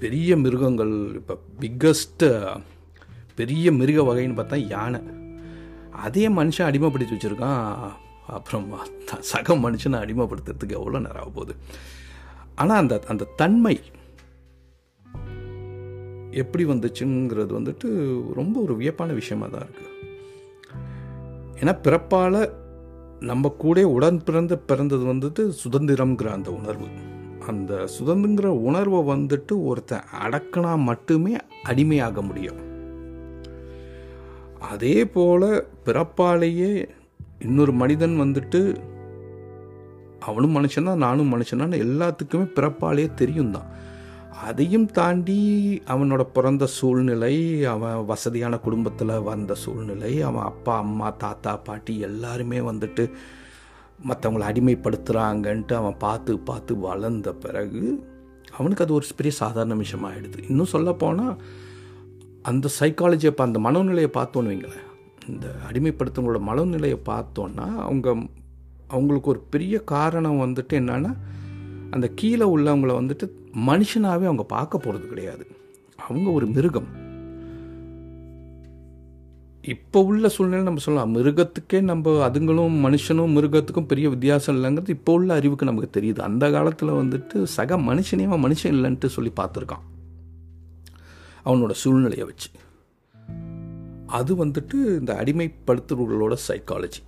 [0.00, 2.60] பெரிய மிருகங்கள் இப்போ பிக்கஸ்ட்டு
[3.34, 5.00] பெரிய மிருக வகைன்னு பார்த்தா யானை.
[5.92, 7.92] அதே மனுஷன் அடிமைப்படுத்தி வச்சுருக்கான்.
[8.26, 8.68] அப்புறம்
[9.06, 11.54] த- சக மனுஷனை அடிமைப்படுத்துறதுக்கு எவ்வளோ நேரம் ஆக போகுது.
[12.54, 13.80] ஆனால் அந்த அந்த தன்மை
[16.30, 20.09] எப்படி வந்துச்சுங்கிறது வந்துட்டு ரொம்ப ஒரு வியப்பான விஷயமாக தான் இருக்குது
[21.60, 22.50] ஏன்னா பிறப்பால்
[23.20, 26.86] நம்ம கூட உடன் பிறந்த பிறந்தது வந்துட்டு சுதந்திரம்ங்கிற அந்த உணர்வு.
[27.46, 32.68] அந்த சுதந்திரங்கிற உணர்வை வந்துட்டு ஒருத்தன் அடக்கினா மட்டுமே அடிமையாக முடியும்.
[34.60, 36.88] அதே போல் பிறப்பாலேயே
[37.38, 38.76] இன்னொரு மனிதன் வந்துட்டு
[40.20, 43.88] அவனும் மனுஷன்தான் நானும் மனுஷனான்னு எல்லாத்துக்குமே பிறப்பாலேயே தெரியும் தான்
[44.44, 45.38] அதையும் தாண்டி
[45.86, 53.10] அவனோட பிறந்த சூழ்நிலை அவன் வசதியான குடும்பத்தில் வந்த சூழ்நிலை அவன் அப்பா அம்மா தாத்தா பாட்டி எல்லாருமே வந்துட்டு
[54.08, 58.04] மற்றவங்களை அடிமைப்படுத்துகிறாங்கன்ட்டு அவன் பார்த்து பார்த்து வளர்ந்த பிறகு
[58.52, 61.42] அவனுக்கு அது ஒரு பெரிய சாதாரண விஷயமாயிடுது இன்னும் சொல்லப்போனால்
[62.42, 64.88] அந்த சைக்காலஜியை அந்த மனநிலையை பார்த்தோன்னு வைங்களேன்.
[65.28, 68.16] இந்த அடிமைப்படுத்தவங்களோட மனநிலையை பார்த்தோன்னா அவங்க
[68.88, 71.16] அவங்களுக்கு ஒரு பெரிய காரணம் வந்துட்டு என்னென்னா
[71.90, 75.46] அந்த கீழே உள்ளவங்கள வந்துட்டு மனுஷனாகவே அவங்க பார்க்க போகிறது கிடையாது.
[75.96, 77.08] அவங்க ஒரு மிருகம்.
[79.62, 81.14] இப்போ உள்ள சூழ்நிலை நம்ம சொல்லலாம்.
[81.14, 86.18] மிருகத்துக்கே நம்ம அதுங்களும் மனுஷனும் மிருகத்துக்கும் பெரிய வித்தியாசம் இல்லைங்கிறது இப்போ உள்ள அறிவுக்கு நமக்கு தெரியுது.
[86.18, 89.84] அந்த காலத்தில் வந்துட்டு சக மனுஷனையும் மனுஷன் இல்லைன்ட்டு சொல்லி பார்த்துருக்கான்.
[91.44, 92.48] அவனோட சூழ்நிலையை வச்சு.
[94.06, 97.02] அது வந்துட்டு இந்த அடிமைப்படுத்துறவர்களோட சைக்காலஜி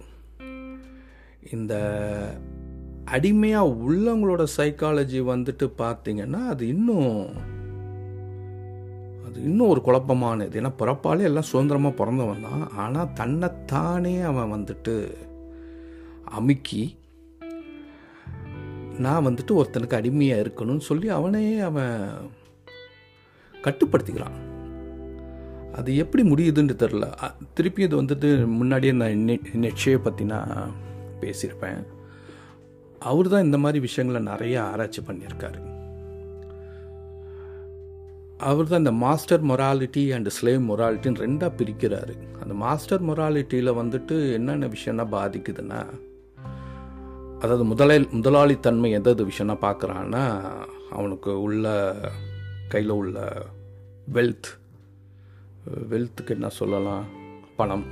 [1.53, 1.75] இந்த
[3.05, 7.27] அடிமையாக உள்ளவங்களோட சைக்காலஜி வந்துட்டு பார்த்தீங்கன்னா அது இன்னும்
[9.27, 15.15] அது இன்னும் ஒரு குழப்பமானது ஏன்னா பிறப்பாலே எல்லாம் சுதந்திரமாக பிறந்தவன் தான் ஆனால் தன்னைத்தானே அவன் வந்துட்டு
[16.25, 16.97] அமுக்கி
[18.99, 21.99] நான் வந்துட்டு ஒருத்தனுக்கு அடிமையாக இருக்கணும்னு சொல்லி அவனே அவன்
[23.55, 24.39] கட்டுப்படுத்திக்கிறான்
[25.73, 27.07] அது எப்படி முடியுதுன்னு தெரில
[27.55, 29.27] திருப்பி இது வந்துட்டு முன்னாடியே நான்
[29.61, 30.39] நெட்ஷே பற்றி பற்றினா
[31.21, 31.81] பேசியிருப்பேன்
[33.03, 35.61] அவர் தான் இந்த மாதிரி விஷயங்களை நிறைய ஆராய்ச்சி பண்ணியிருக்காரு.
[38.39, 42.15] அவர் தான் இந்த மாஸ்டர் மொராலிட்டி அண்ட் ஸ்லேவ் மொராலிட்டின்னு ரெண்டாக பிரிக்கிறாரு.
[42.43, 45.83] அந்த மாஸ்டர் மொராலிட்டியில் வந்துட்டு என்னென்ன விஷயம்னா பாதிக்குதுன்னா
[47.41, 50.25] அதாவது முதலை முதலாளித்தன்மை எதாவது விஷயம்னா பார்க்குறான்னா
[50.91, 51.95] அவனுக்கு உள்ள
[52.69, 53.47] கையில் உள்ள
[54.13, 54.51] வெல்த்
[55.91, 57.05] வெல்த்துக்கு என்ன சொல்லலாம்?
[57.57, 57.85] பணம்.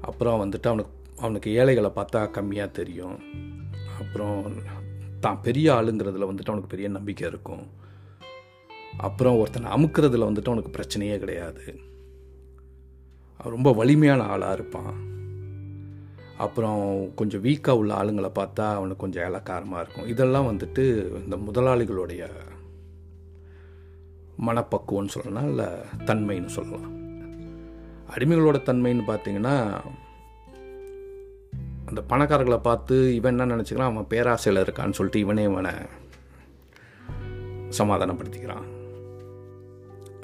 [0.00, 0.92] அப்புறம் வந்துட்டு அவனுக்கு
[1.24, 3.18] அவனுக்கு ஏழைகளை பார்த்தா கம்மியாக தெரியும்.
[4.00, 4.38] அப்புறம்
[5.20, 7.64] தான் பெரிய ஆளுங்கிறதுல வந்துட்டு அவனுக்கு பெரிய நம்பிக்கை இருக்கும்.
[8.96, 11.64] அப்புறம் ஒருத்தனை அமுக்கிறதுல வந்துட்டு அவனுக்கு பிரச்சனையே கிடையாது.
[13.38, 14.94] அவன் ரொம்ப வலிமையான ஆளாக இருப்பான்.
[16.38, 20.08] அப்புறம் கொஞ்சம் வீக்காக உள்ள ஆளுங்களை பார்த்தா அவனுக்கு கொஞ்சம் ஏலக்காரமாக இருக்கும்.
[20.08, 20.84] இதெல்லாம் வந்துட்டு
[21.24, 22.22] இந்த முதலாளிகளுடைய
[24.46, 25.68] மனப்பக்குவம்னு சொல்லலாம் இல்லை
[26.06, 26.94] தன்மைன்னு சொல்லலாம்.
[28.14, 29.56] அடிமைகளோட தன்மைன்னு பார்த்தீங்கன்னா
[31.88, 33.92] அந்த பணக்காரர்களை பார்த்து இவன் என்ன நினச்சிக்கிறான்?
[33.92, 35.72] அவன் பேராசையில் இருக்கான்னு சொல்லிட்டு இவனே இவனை
[37.78, 38.66] சமாதானப்படுத்திக்கிறான்.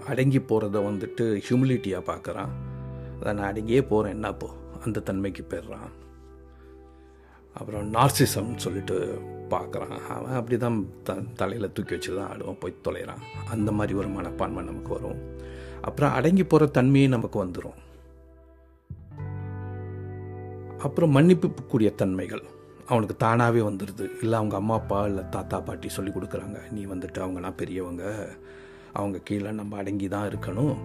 [0.06, 2.52] அடங்கி போகிறத வந்துட்டு ஹியூமிலிட்டியாக பார்க்குறான்.
[3.20, 4.48] அதை நான் அடங்கியே போகிறேன் என்னப்போ
[4.84, 5.90] அந்த தன்மைக்கு போயிடுறான்.
[7.56, 8.96] அப்புறம் நார்சிசம்னு சொல்லிட்டு
[9.54, 9.94] பார்க்குறான்.
[10.16, 13.22] அவன் அப்படி தான் த தலையில் தூக்கி வச்சு தான் ஆடுவான் போய் தொலைகிறான்
[13.54, 15.20] அந்த மாதிரி ஒரு மனப்பான்மை நமக்கு வரும்.
[15.88, 17.78] அப்புறம் அடங்கி போகிற தன்மையே நமக்கு வந்துடும்
[20.84, 22.42] அப்புறம் மன்னிப்புக்குரிய தன்மைகள்.
[22.86, 26.58] அவனுக்கு தானாகவே வந்துடுது இல்லை அவங்க அம்மா அப்பா இல்லை தாத்தா பாட்டி சொல்லி கொடுக்குறாங்க.
[26.70, 28.04] நீ வந்துட்டு அவங்களாம் பெரியவங்க.
[28.92, 30.76] அவங்க கீழே நம்ம அடங்கி தான் இருக்கணும்.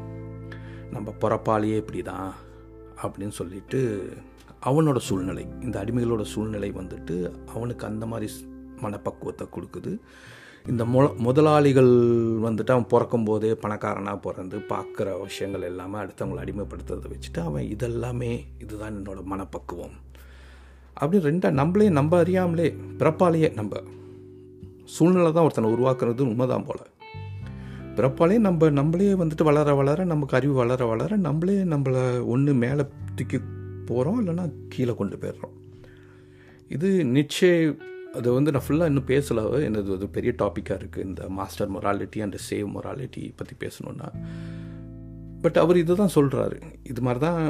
[0.91, 2.33] நம்ம பிறப்பாலேயே இப்படி தான்
[3.03, 3.79] அப்படின்னு சொல்லிட்டு
[4.65, 7.15] அவனோட சூழ்நிலை இந்த அடிமைகளோட சூழ்நிலை வந்துட்டு
[7.55, 8.31] அவனுக்கு அந்த மாதிரி
[8.81, 9.91] மனப்பக்குவத்தை கொடுக்குது.
[10.69, 10.85] இந்த
[11.17, 11.91] முதலாளிகள்
[12.45, 18.95] வந்துட்டு அவன் பிறக்கும் போதே பணக்காரனாக பிறந்து பார்க்குற விஷயங்கள் எல்லாமே அடுத்தவங்களை அடிமைப்படுத்துறதை வச்சுட்டு அவன் இதெல்லாமே இதுதான்
[18.97, 19.95] என்னோட மனப்பக்குவம்.
[20.93, 23.81] அப்படி ரெண்டா நம்மளே நம்ம அறியாமலே பிறப்பாலேயே நம்ம
[24.85, 26.81] சூழ்நிலை தான் ஒருத்தனை உருவாக்குறது உண்மைதான் போல.
[27.95, 33.39] பிறப்பாலே நம்ம நம்மளே வந்துட்டு வளர வளர நமக்கு அறிவு வளர வளர நம்மளே நம்மளை ஒன்று மேலே தூக்கி
[33.85, 35.55] போகிறோம் இல்லைன்னா கீழே கொண்டு போயிடுறோம்.
[36.69, 37.77] இது நிச்சய
[38.15, 39.39] அது வந்து நான் ஃபுல்லாக இன்னும் பேசல.
[39.59, 44.07] எனது ஒரு பெரிய டாப்பிக்காக இருக்குது இந்த master morality and slave morality பற்றி பேசணுன்னா
[45.41, 47.41] பட் அவர் இதை தான் சொல்கிறாரு இது மாதிரி தான்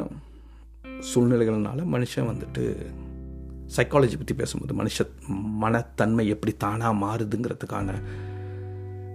[1.10, 2.64] சூழ்நிலைகள்னால மனுஷன் வந்துட்டு
[3.76, 5.04] சைக்காலஜி பற்றி பேசும்போது மனுஷ
[5.62, 7.88] மனத்தன்மை எப்படி தானாக மாறுதுங்கிறதுக்கான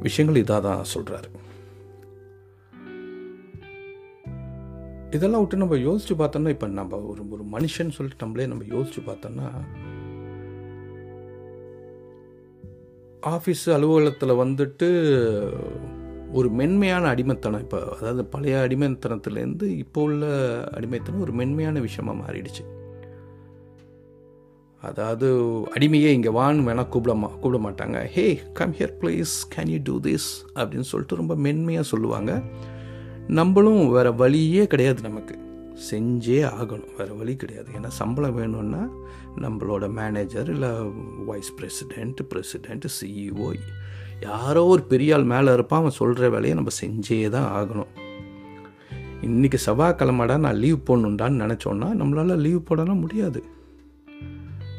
[0.02, 1.30] விஷயங்கள் இதாக தான் சொல்கிறாரு
[5.12, 9.48] இதெல்லாம் விட்டு நம்ம யோசிச்சு பார்த்தோம்னா இப்போ நம்ம ஒரு ஒரு மனுஷன் சொல்லிட்டு நம்மளே நம்ம யோசிச்சு பார்த்தோம்னா
[13.22, 14.88] ஆஃபீஸ் அலுவலகத்தில் வந்துட்டு
[16.34, 17.62] ஒரு மென்மையான அடிமைத்தனம்.
[17.62, 20.26] இப்போ அதாவது பழைய அடிமைத்தனத்துலேருந்து இப்போ உள்ள
[20.72, 22.64] அடிமைத்தனம் ஒரு மென்மையான விஷயமாக மாறிடுச்சு.
[24.82, 25.28] அதாவது
[25.76, 28.06] அடிமையே இங்கே வான்னு வேணால் கூப்பிட மா கூப்பிட மாட்டாங்க.
[28.06, 32.42] Hey come here please can you do this அப்படின்னு சொல்லிட்டு ரொம்ப மென்மையாக சொல்லுவாங்க.
[33.28, 35.41] நம்மளும் வேறு வழியே கிடையாது நமக்கு.
[35.90, 36.96] செஞ்சே ஆகணும்.
[36.98, 37.70] வேறு வழி கிடையாது.
[37.80, 38.90] ஏன்னா சம்பளம் வேணும்னா
[39.36, 40.70] நம்மளோட மேனேஜர் இல்லை
[41.26, 43.54] வைஸ் பிரசிடெண்ட் பிரசிடெண்ட் சிஇஓ
[44.22, 47.88] யாரோ ஒரு பெரிய ஆள் மேலே இருப்பான் அவன் சொல்கிற வேலையை நம்ம செஞ்சே தான் ஆகணும்.
[49.22, 53.44] இன்றைக்கி செவ்வாய்க்கிழமடா நான் லீவ் போடணுண்டான்னு நினச்சோன்னா நம்மளால் லீவ் போடலாம் முடியாது.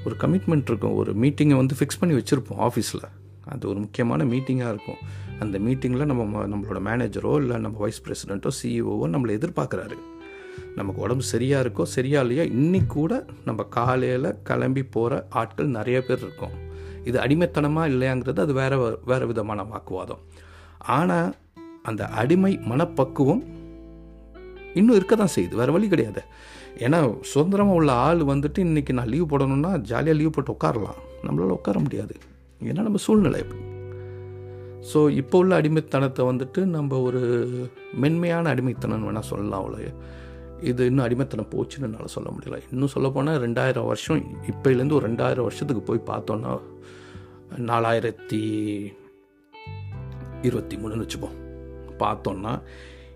[0.07, 0.95] ஒரு கமிட்மெண்ட் இருக்கும்.
[0.95, 3.09] ஒரு மீட்டிங்கை வந்து ஃபிக்ஸ் பண்ணி வச்சுருப்போம் ஆஃபீஸில்
[3.45, 5.21] அது ஒரு முக்கியமான மீட்டிங்காக இருக்கும்.
[5.39, 10.12] அந்த மீட்டிங்கில் நம்ம ம- நம்மளோட மேனேஜரோ இல்லை நம்ம வைஸ் பிரசிடெண்ட்டோ சிஇஓவோ நம்மளை எதிர்பார்க்குறாரு.
[10.77, 13.13] நமக்கு உடம்பு சரியாக இருக்கோ சரியா இல்லையோ இன்னி கூட
[13.49, 16.55] நம்ம காலையில் கிளம்பி போகிற ஆட்கள் நிறைய பேர் இருக்கோம்.
[17.09, 18.77] இது அடிமைத்தனமாக இல்லையாங்கிறது அது வேற
[19.11, 20.23] வேறு விதமான வாக்குவாதம்.
[20.97, 21.31] ஆனால்
[21.91, 23.43] அந்த அடிமை மனப்பக்குவம்
[24.75, 25.55] இன்னும் இருக்க தான் செய்யுது.
[25.61, 26.23] வேறு வழி கிடையாது.
[26.85, 26.99] ஏன்னா
[27.33, 31.01] சுதந்திரமாக உள்ள ஆள் வந்துட்டு இன்றைக்கி நான் லீவ் போடணும்னா ஜாலியாக லீவ் போட்டு உட்காரலாம்.
[31.27, 32.15] நம்மளால் உட்கார முடியாது.
[32.61, 33.43] ஏன்னா நம்ம சூழ்நிலை
[34.91, 37.21] ஸோ இப்போ உள்ள அடிமைத்தனத்தை வந்துட்டு நம்ம ஒரு
[38.03, 39.79] மென்மையான அடிமைத்தனம் வேணால் சொல்லலாம் அவ்வளோ
[40.63, 42.59] இது இன்னும் அடிமைத்தனம் போச்சுன்னு என்னால் சொல்ல முடியல.
[42.71, 46.53] இன்னும் சொல்லப்போனால் ரெண்டாயிரம் வருஷம் இப்போலேருந்து ஒரு ரெண்டாயிரம் வருஷத்துக்கு போய் பார்த்தோன்னா
[47.71, 48.41] நாலாயிரத்தி
[50.43, 51.37] இருபத்தி மூணுன்னு வச்சுப்போம்.
[51.99, 52.63] பார்த்தோன்னா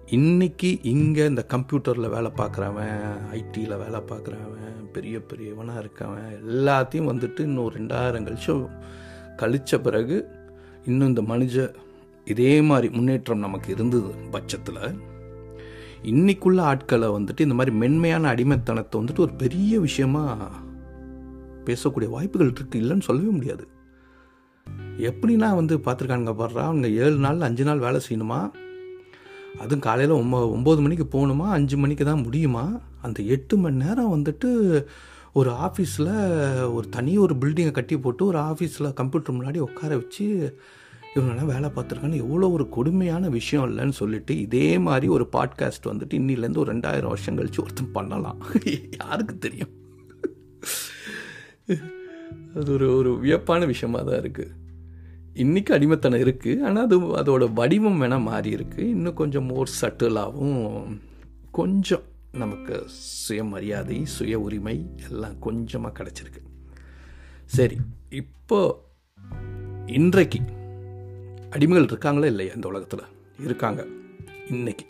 [0.07, 3.01] இன்னைக்கு இங்கே இந்த கம்ப்யூட்டரில் வேலை பார்க்குறவன்
[3.33, 8.55] ஐடியில் வேலை பார்க்குறவன் பெரிய பெரியவனாக இருக்கவன் எல்லாத்தையும் வந்துட்டு இன்னும் ரெண்டாயிரம் கழிச்சு
[9.37, 10.17] கழித்த பிறகு
[10.87, 11.75] இன்னும் இந்த மனுஷ
[12.25, 14.81] இதே மாதிரி முன்னேற்றம் நமக்கு இருந்தது பட்சத்தில்
[16.07, 20.51] இன்னைக்குள்ள ஆட்களை வந்துட்டு இந்த மாதிரி மென்மையான அடிமைத்தனத்தை வந்துட்டு ஒரு பெரிய விஷயமா
[21.65, 22.79] பேசக்கூடிய வாய்ப்புகள் இருக்கு.
[22.81, 23.69] இல்லைன்னு சொல்லவே முடியாது.
[24.99, 28.51] எப்படின்னா வந்து பார்த்துருக்காங்க பாடுறா அவங்க ஏழு நாள் அஞ்சு நாள் வேலை செய்யணுமா?
[29.59, 31.49] அதுவும் காலையில் ஒம்ப ஒம்பது மணிக்கு போகணுமா?
[31.49, 32.81] அஞ்சு மணிக்கு தான் முடியுமா?
[33.03, 34.85] அந்த எட்டு மணி நேரம் வந்துட்டு
[35.33, 40.59] ஒரு ஆஃபீஸில் ஒரு தனி ஒரு பில்டிங்கை கட்டி போட்டு ஒரு ஆஃபீஸில் கம்ப்யூட்டர் முன்னாடி உட்கார வச்சு
[41.17, 46.57] இவங்களாம் வேலை பார்த்துருக்கான்னு எவ்வளோ ஒரு கொடுமையான விஷயம் இல்லைன்னு சொல்லிட்டு இதே மாதிரி ஒரு பாட்காஸ்ட் வந்துட்டு இன்னிலேருந்து
[46.57, 48.39] ஒரு ரெண்டாயிரம் வருஷம் கழிச்சு ஒருத்தன் பண்ணலாம்.
[49.01, 49.73] யாருக்கு தெரியும்?
[52.55, 54.55] அது ஒரு ஒரு வியப்பான விஷயமா தான் இருக்குது
[55.35, 60.99] இன்றைக்கி அடிமைத்தனம் இருக்குது ஆனால் அது அதோட வடிவம் வேணால் மாறி இருக்குது இன்னும் கொஞ்சம் மோர் சட்டிலாகவும்
[61.51, 62.03] கொஞ்சம்
[62.33, 62.87] நமக்கு
[63.27, 66.43] சுயமரியாதை சுய உரிமை எல்லாம் கொஞ்சமாக கிடச்சிருக்கு.
[67.45, 67.77] சரி
[68.11, 68.85] இப்போ
[69.87, 70.39] இன்றைக்கு
[71.51, 73.07] அடிமைகள் இருக்காங்களா இல்லையா இந்த உலகத்தில்?
[73.41, 73.87] இருக்காங்க.
[74.51, 74.87] இன்னைக்கு.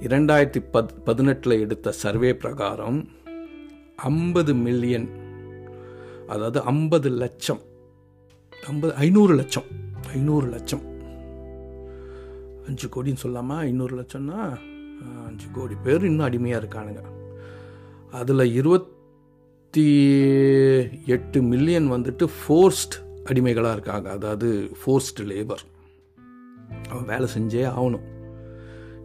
[0.00, 3.08] இரண்டாயிரத்தி பத் பதினெட்டில் எடுத்த சர்வே பிரகாரம்
[3.96, 5.08] ஐம்பது மில்லியன்
[6.28, 7.60] அதாவது ஐம்பது லட்சம்
[8.66, 9.64] ஐம்பது ஐநூறு லட்சம்
[10.08, 10.82] ஐநூறு லட்சம்.
[12.66, 14.58] அஞ்சு கோடின்னு சொல்லாமல் ஐநூறு லட்சம்னா
[15.26, 17.02] அஞ்சு கோடி பேர் இன்னும் அடிமையாக இருக்கானுங்க.
[18.10, 19.86] அதில் இருபத்தி
[21.06, 24.10] எட்டு மில்லியன் வந்துட்டு ஃபோர்ஸ்ட் அடிமைகளாக இருக்காங்க.
[24.10, 25.64] அதாவது ஃபோர்ஸ்டு லேபர்
[26.88, 28.06] அவன் வேலை செஞ்சே ஆகணும்.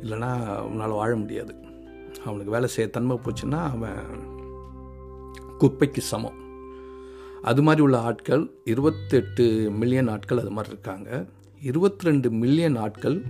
[0.02, 1.56] இல்லைன்னா அவனால் வாழ முடியாது.
[2.26, 3.96] அவனுக்கு வேலை செய்ய தன்மை போச்சுன்னா அவன்
[5.60, 6.40] குப்பைக்கு சமம்.
[7.42, 11.26] அது மாதிரி உள்ள ஆட்கள் இருபத்தெட்டு மில்லியன் ஆட்கள் அது மாதிரி இருக்காங்க.
[11.62, 13.24] இருபத்தி ரெண்டு மில்லியன் ஆட்கள்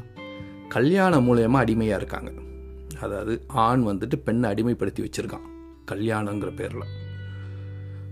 [0.69, 2.31] கல்யாணம் மூலயமா அடிமையாக இருக்காங்க.
[3.01, 5.47] அதாவது ஆண் வந்துட்டு பெண்ணை அடிமைப்படுத்தி வச்சுருக்கான்.
[5.91, 7.00] கல்யாணங்கிற பேரில்.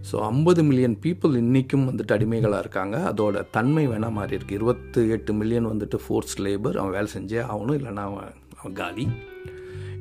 [0.07, 2.97] ஸோ ஐம்பது மில்லியன் பீப்புள் இன்றைக்கும் வந்துட்டு அடிமைகளாக இருக்காங்க.
[3.11, 4.55] அதோட தன்மை வேணால் மாறி இருக்கு.
[4.55, 9.07] இருபத்தி எட்டு மில்லியன் வந்துட்டு ஃபோர்ஸ் லேபர் அவன் வேலை செஞ்சே ஆகணும் இல்லைன்னா அவன் அவன் காலி.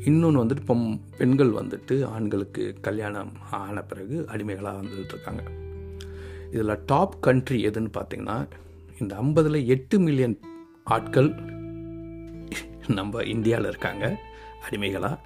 [0.04, 0.76] இன்னொன்று வந்துட்டு இப்போ
[1.18, 5.42] பெண்கள் வந்துட்டு ஆண்களுக்கு கல்யாணம் ஆன பிறகு அடிமைகளாக வந்துட்டு இருக்காங்க.
[6.52, 8.48] இதில் டாப் கண்ட்ரி எதுன்னு பார்த்தீங்கன்னா
[8.98, 10.40] இந்த ஐம்பதில் எட்டு மில்லியன்
[10.84, 11.34] ஆட்கள்
[12.86, 14.04] நம்ம இந்தியாவில் இருக்காங்க
[14.66, 15.18] அடிமைகளாக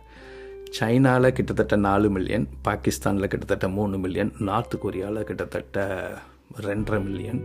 [0.77, 5.85] சைனாவில் கிட்டத்தட்ட நாலு மில்லியன் பாகிஸ்தானில் கிட்டத்தட்ட மூணு மில்லியன் நார்த் கொரியாவில் கிட்டத்தட்ட
[6.67, 7.41] ரெண்டரை மில்லியன்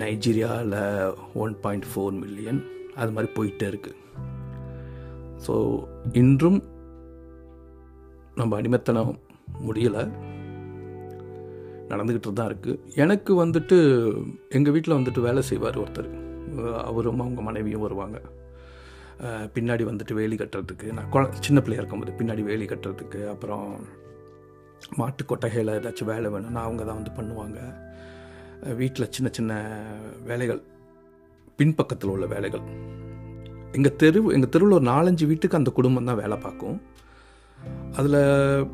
[0.00, 0.76] நைஜீரியாவில்
[1.42, 2.60] ஒன் பாயிண்ட் ஃபோர் மில்லியன்
[3.00, 4.00] அது மாதிரி போயிட்டே இருக்குது
[5.46, 5.54] ஸோ
[6.22, 6.60] இன்றும்
[8.40, 9.14] நம்ம அடிமைத்தனம்
[9.66, 10.04] முடியலை.
[11.90, 13.78] நடந்துக்கிட்டு தான் இருக்குது எனக்கு வந்துட்டு
[14.58, 16.12] எங்கள் வீட்டில் வந்துட்டு வேலை செய்வார் ஒருத்தர்.
[16.90, 18.18] அவரும் அவங்க மனைவியும் வருவாங்க.
[19.54, 20.86] பின்னாடி வந்துட்டு வேலி கட்டுறதுக்கு.
[20.96, 23.66] நான் குழ சின்ன பிள்ளையா இருக்கும்போது பின்னாடி வேலி கட்டுறதுக்கு அப்புறம்
[25.00, 27.58] மாட்டு கொட்டகையில் ஏதாச்சும் வேலை வேணும்னா அவங்க தான் வந்து பண்ணுவாங்க.
[28.80, 29.52] வீட்டில் சின்ன சின்ன
[30.28, 30.60] வேலைகள்
[31.58, 32.64] பின்பக்கத்தில் உள்ள வேலைகள்.
[33.76, 36.78] எங்கள் தெரு எங்கள் தெருவில் ஒரு நாலஞ்சு வீட்டுக்கு அந்த குடும்பம் தான் வேலை பார்க்கும்.
[37.98, 38.20] அதில்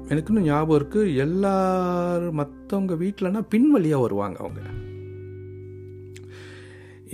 [0.08, 4.60] எனக்கு இன்னும் ஞாபகம் இருக்குது எல்லாரும் மற்றவங்க வீட்டிலனா பின் வழியாக வருவாங்க அவங்க.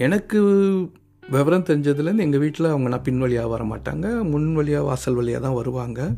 [0.07, 0.39] எனக்கு
[1.31, 4.31] விவரம் தெரிஞ்சதுலேருந்து எங்கள் வீட்டில் அவங்க நான் பின் வழியாக வர மாட்டாங்க.
[4.31, 6.15] முன் வழியாக வாசல் வழியாக தான் வருவாங்க.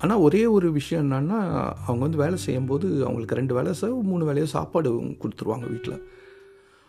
[0.00, 4.42] ஆனால் ஒரே ஒரு விஷயம் என்னன்னா அவங்க வந்து வேலை செய்யும்போது அவங்களுக்கு ரெண்டு வேலை ச மூணு வேலையோ
[4.42, 6.02] சாப்பாடு கொடுத்துருவாங்க வீட்டில்.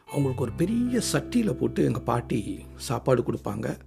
[0.08, 3.78] அவங்களுக்கு ஒரு பெரிய சட்டியில் போட்டு எங்கள் பாட்டி சாப்பாடு கொடுப்பாங்க.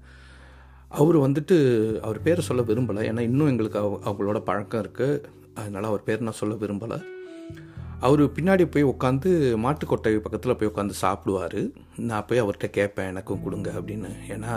[0.88, 3.16] அவர் வந்துட்டு அவர் பேரை சொல்ல விரும்பலை.
[3.16, 5.22] ஏன்னா இன்னும் எங்களுக்கு அவ- அவங்களோட பழக்கம் இருக்குது.
[5.54, 7.02] அதனால் அவர் பேர் நான் சொல்ல விரும்பலை.
[8.06, 9.30] அவர் பின்னாடி போய் உட்காந்து
[9.64, 11.60] மாட்டுக்கொட்டை பக்கத்தில் போய் உட்காந்து சாப்பிடுவார்.
[12.10, 14.10] நான் போய் அவர்கிட்ட கேட்பேன் எனக்கும் கொடுங்க அப்படின்னு.
[14.34, 14.54] ஏன்னா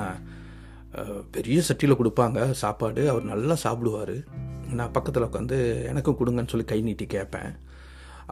[1.35, 3.01] பெரிய சட்டியில் கொடுப்பாங்க சாப்பாடு.
[3.13, 4.15] அவர் நல்லா சாப்பிடுவார்.
[4.79, 5.57] நான் பக்கத்தில் உட்காந்து
[5.91, 7.51] எனக்கும் கொடுங்கன்னு சொல்லி கை நீட்டி கேட்பேன்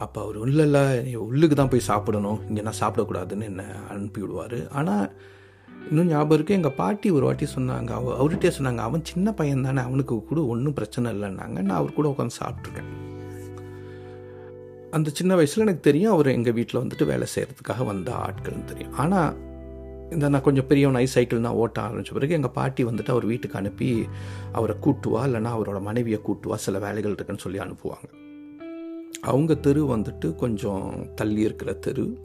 [0.03, 2.39] அப்போ அவர் இல்லை இல்லை நீ உள்ளுக்கு தான் போய் சாப்பிடணும்.
[2.49, 4.57] இங்கே நான் சாப்பிடக்கூடாதுன்னு என்னை அனுப்பி விடுவார்.
[4.79, 5.05] ஆனால்
[5.89, 7.91] இன்னும் ஞாபகம் இருக்குது எங்கள் பாட்டி ஒரு வாட்டி சொன்னாங்க.
[7.99, 11.57] அவ அவர்கிட்டே சொன்னாங்க அவன் சின்ன பையன் தானே அவனுக்கு கூட ஒன்றும் பிரச்சனை இல்லைன்னாங்க.
[11.67, 12.91] நான் அவர் கூட உட்காந்து சாப்பிட்ருக்கேன்
[14.95, 18.93] அந்த சின்ன வயசில் எனக்கு தெரியும் அவர் எங்கள் வீட்டில் வந்துட்டு வேலை செய்கிறதுக்காக வந்த ஆட்கள்னு தெரியும்.
[18.93, 19.31] ஆனால்
[20.09, 23.57] இந்த நான் கொஞ்சம் பெரியவன் ஐ சைக்கிள் நான் ஓட்ட ஆரம்பித்த பிறகு எங்கள் பாட்டி வந்துட்டு அவர் வீட்டுக்கு
[23.57, 24.05] அனுப்பி
[24.51, 28.07] அவரை கூட்டுவா இல்லைன்னா அவரோட மனைவியை கூட்டுவா சில வேலைகள் இருக்குன்னு சொல்லி அனுப்புவாங்க.
[29.21, 32.17] அவங்க தெரு வந்துட்டு கொஞ்சம் தள்ளி இருக்கிற தெரு.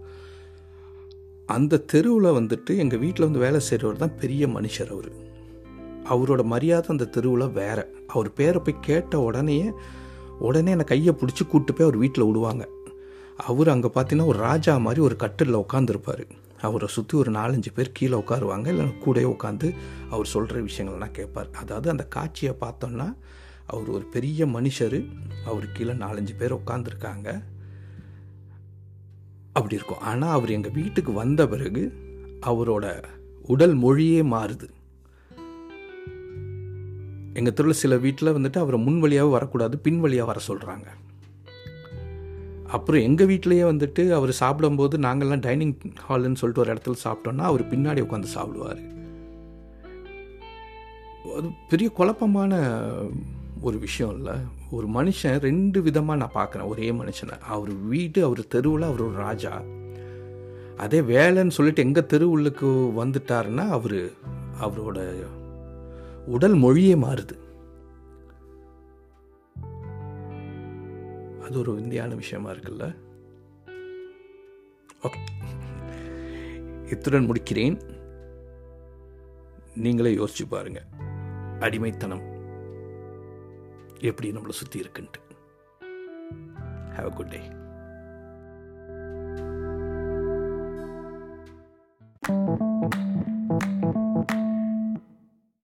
[1.47, 5.11] அந்த தெருவில் வந்துட்டு எங்கள் வீட்டில் வந்து வேலை செய்கிறவர் தான் பெரிய மனுஷர் அவர்.
[6.11, 7.79] அவரோட மரியாதை அந்த தெருவில் வேற.
[8.07, 9.73] அவர் பேரை போய் கேட்ட உடனே
[10.49, 12.65] உடனே என்னை கையை பிடிச்சி கூட்டு போய் அவர் வீட்டில் விடுவாங்க.
[13.51, 16.25] அவர் அங்கே பார்த்தீங்கன்னா ஒரு ராஜா மாதிரி ஒரு கட்டிலில் உட்காந்துருப்பார்
[16.69, 19.69] அவரை சுற்றி ஒரு நாலஞ்சு பேர் கீழே உட்காருவாங்க இல்லைன்னா கூடயே உட்காந்து
[20.15, 21.49] அவர் சொல்கிற விஷயங்கள்லாம் கேட்பார்.
[21.63, 23.07] அதாவது அந்த காட்சியை பார்த்தோன்னா
[23.73, 24.99] அவர் ஒரு பெரிய மனுஷர்.
[25.51, 27.29] அவர் கீழே நாலஞ்சு பேர் உட்காந்துருக்காங்க
[29.57, 30.05] அப்படி இருக்கும்.
[30.11, 31.85] ஆனால் அவர் எங்கள் வீட்டுக்கு வந்த பிறகு
[32.51, 32.87] அவரோட
[33.55, 34.69] உடல் மொழியே மாறுது.
[37.41, 40.89] எங்கள் தெருவில் சில வீட்டில் வந்துட்டு அவரை முன் வழியாக வரக்கூடாது பின் வழியாக வர சொல்கிறாங்க
[42.67, 45.75] அப்புறம் எங்கள் வீட்டிலேயே வந்துட்டு அவர் சாப்பிடும்போது நாங்கள்லாம் டைனிங்
[46.09, 48.81] ஹால்னு சொல்லிட்டு ஒரு இடத்துல சாப்பிட்டோன்னா அவர் பின்னாடி உட்காந்து சாப்பிடுவார்.
[51.37, 52.53] அது பெரிய குழப்பமான
[53.61, 54.37] ஒரு விஷயம் இல்லை.
[54.71, 56.69] ஒரு மனுஷன் ரெண்டு விதமாக நான் பார்க்குறேன்.
[56.69, 57.37] ஒரே மனுஷனை.
[57.49, 59.63] அவர் வீடு அவர் தெருவில் அவர் ஒரு ராஜா.
[60.77, 62.71] அதே வேலைன்னு சொல்லிட்டு எங்கள் தெருவுள்ளுக்கு
[63.03, 64.01] வந்துட்டாருன்னா அவர்
[64.63, 64.99] அவரோட
[66.31, 67.37] உடல் மொழியே மாறுது.
[71.43, 72.95] அது ஒரு இந்தியான விஷயமா இருக்குல்ல?
[76.91, 77.77] இத்துடன் முடிக்கிறேன்.
[79.75, 80.85] நீங்களே யோசிச்சு பாருங்க.
[81.61, 82.25] அடிமைத்தனம்
[84.01, 85.23] எப்படி நம்மளை சுற்றி இருக்குன்ட்டு.
[86.97, 87.41] Have good day